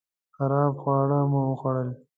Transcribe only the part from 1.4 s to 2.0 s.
وخوړل